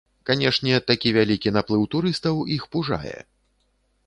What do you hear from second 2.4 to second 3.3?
іх пужае.